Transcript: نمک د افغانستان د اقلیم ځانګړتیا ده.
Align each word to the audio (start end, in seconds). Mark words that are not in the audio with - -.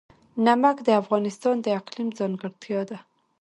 نمک 0.45 0.77
د 0.83 0.89
افغانستان 1.01 1.55
د 1.61 1.67
اقلیم 1.79 2.09
ځانګړتیا 2.19 2.81
ده. 2.89 2.97